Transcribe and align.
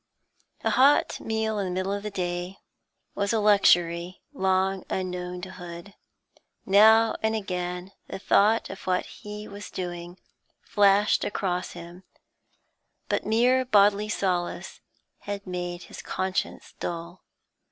A 0.63 0.71
hot 0.71 1.19
meal 1.19 1.59
in 1.59 1.65
the 1.67 1.71
middle 1.71 1.93
of 1.93 2.01
the 2.01 2.09
day 2.09 2.57
was 3.13 3.31
a 3.31 3.39
luxury 3.39 4.19
long 4.33 4.83
unknown 4.89 5.41
to 5.41 5.51
Hood. 5.51 5.93
Now 6.65 7.13
and 7.21 7.35
again 7.35 7.91
the 8.07 8.17
thought 8.17 8.71
of 8.71 8.87
what 8.87 9.05
he 9.05 9.47
was 9.47 9.69
doing 9.69 10.17
flashed 10.63 11.23
across 11.23 11.73
him, 11.73 12.03
but 13.09 13.27
mere 13.27 13.63
bodily 13.63 14.09
solace 14.09 14.79
made 15.45 15.83
his 15.83 16.01
conscience 16.01 16.73
dull. 16.79 17.21